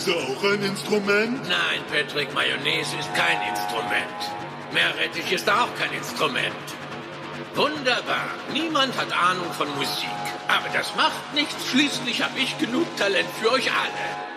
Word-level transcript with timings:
Mayonnaise 0.00 0.14
auch 0.14 0.44
ein 0.44 0.62
Instrument? 0.62 1.48
Nein, 1.48 1.80
Patrick, 1.90 2.32
Mayonnaise 2.34 2.96
ist 2.98 3.14
kein 3.14 3.38
Instrument. 3.48 4.20
Meerrettich 4.72 5.30
ist 5.32 5.48
auch 5.50 5.68
kein 5.78 5.92
Instrument. 5.92 6.54
Wunderbar. 7.54 8.30
Niemand 8.52 8.96
hat 8.96 9.12
Ahnung 9.12 9.52
von 9.52 9.68
Musik. 9.76 10.08
Aber 10.48 10.68
das 10.72 10.94
macht 10.96 11.34
nichts. 11.34 11.68
Schließlich 11.68 12.22
habe 12.22 12.38
ich 12.38 12.56
genug 12.58 12.86
Talent 12.96 13.28
für 13.40 13.52
euch 13.52 13.70
alle. 13.70 14.29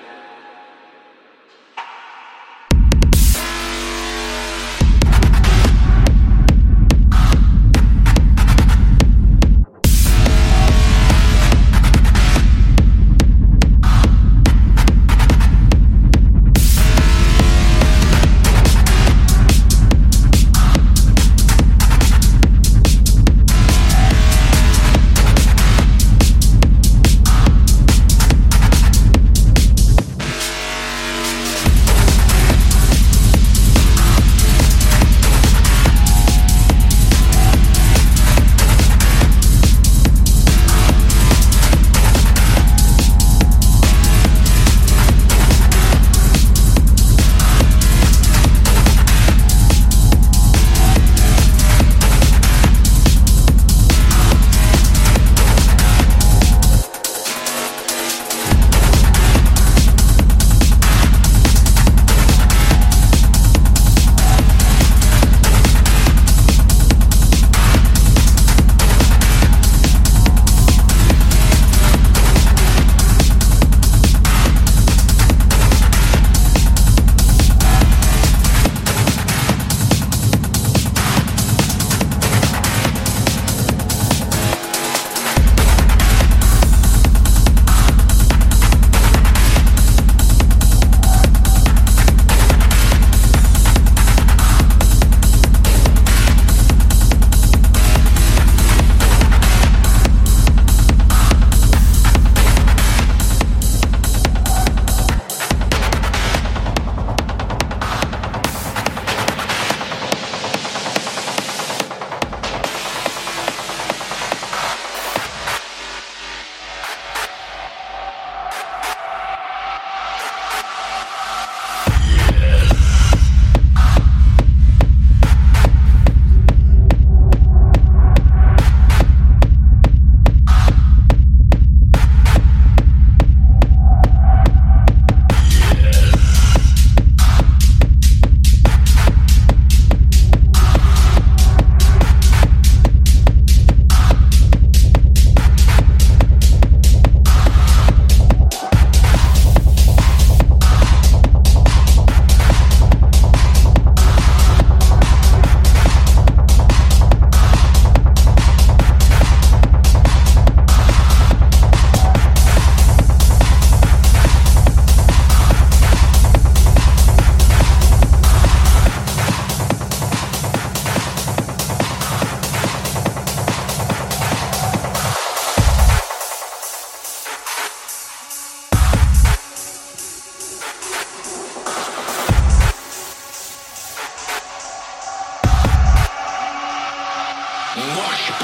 Mosh 187.92 188.43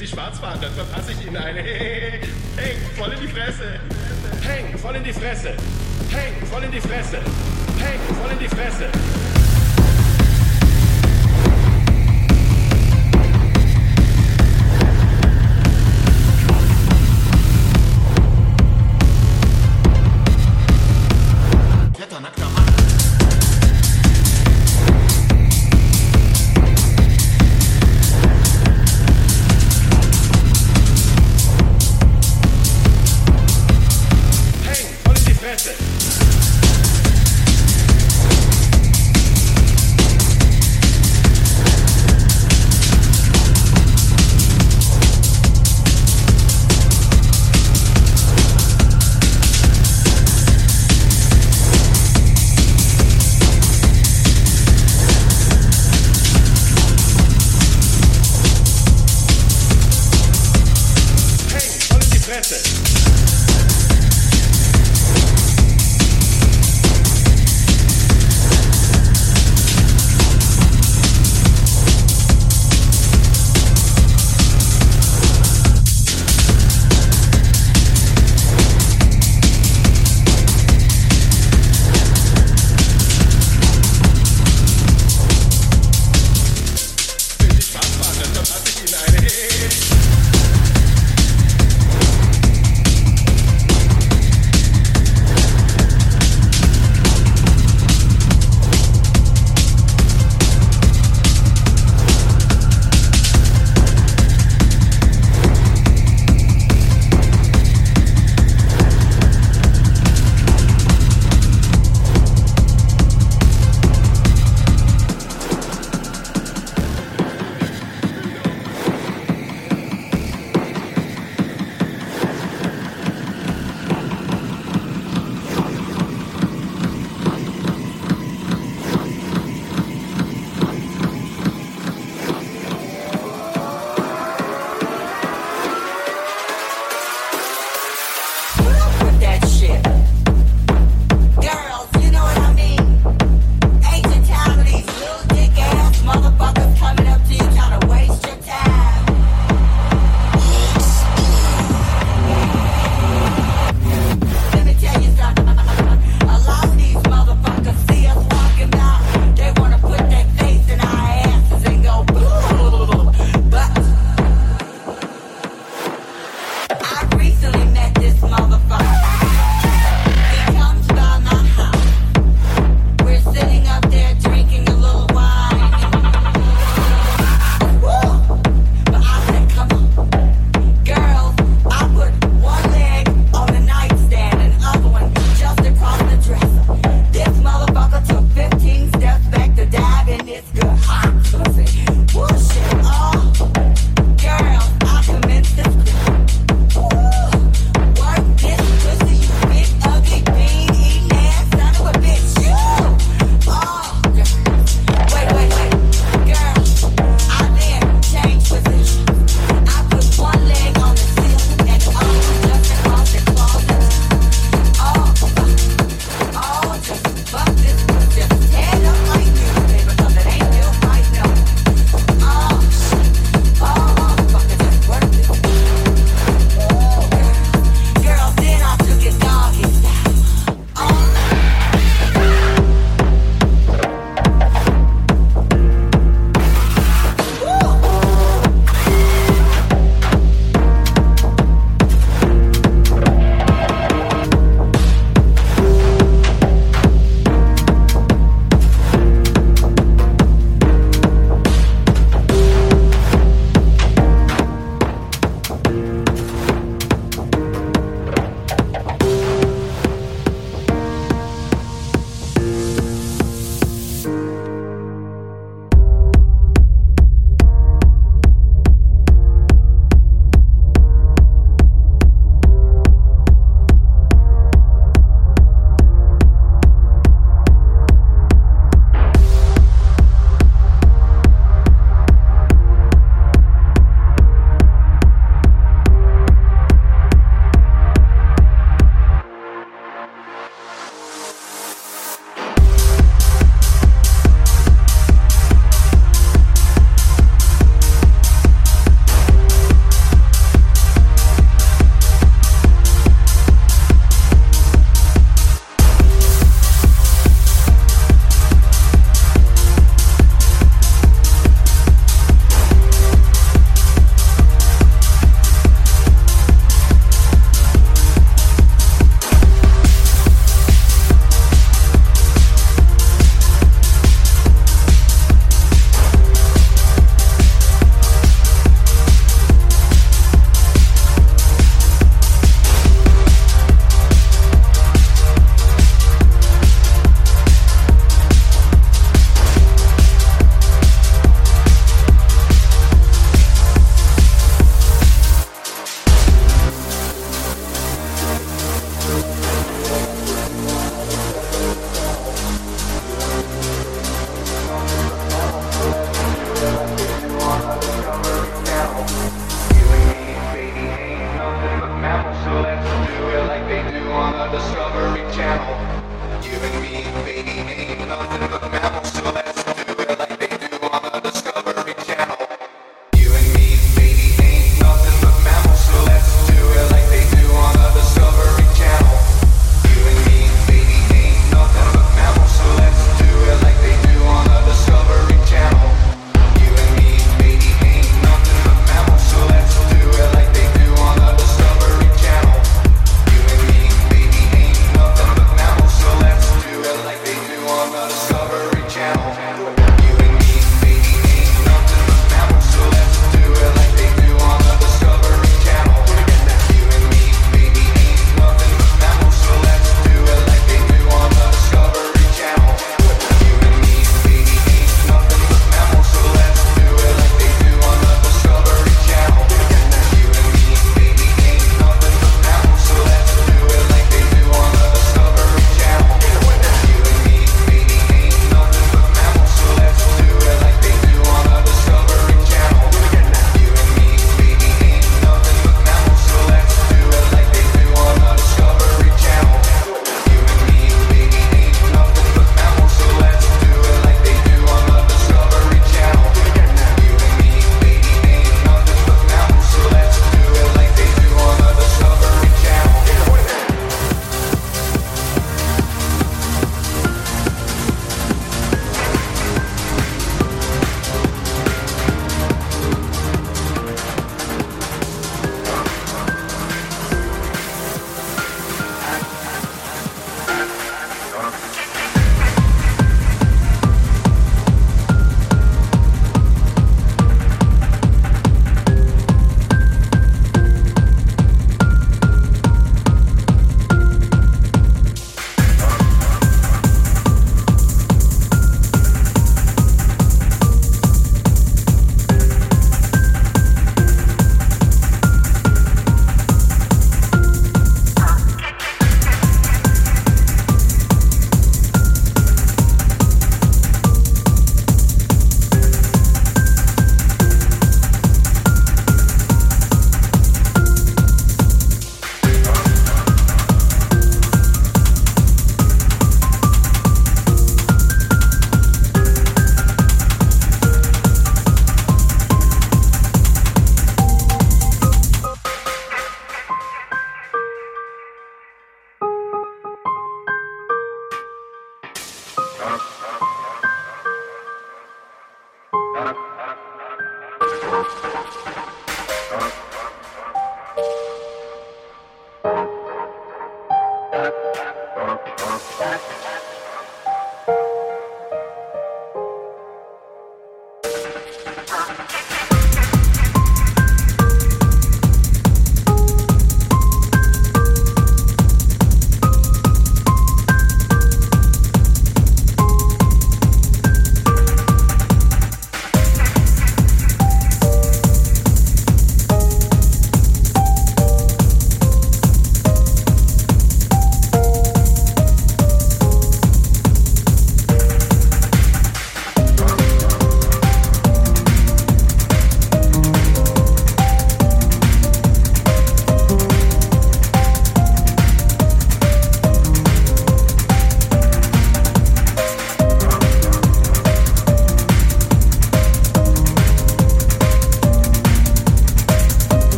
Sie 0.00 0.06
schwarz 0.06 0.40
dann 0.40 0.72
verpasse 0.72 1.12
ich 1.12 1.26
Ihnen 1.26 1.36
eine. 1.36 1.60
Hey, 1.60 2.20
voll 2.96 3.12
in 3.12 3.20
die 3.20 3.28
Fresse. 3.28 3.78
Hey, 4.40 4.64
voll 4.78 4.96
in 4.96 5.04
die 5.04 5.12
Fresse. 5.12 5.52
Hey, 6.08 6.32
voll 6.50 6.64
in 6.64 6.72
die 6.72 6.80
Fresse. 6.80 7.18
Hey, 7.78 7.98
voll 8.18 8.30
in 8.32 8.38
die 8.38 8.48
Fresse. 8.48 9.49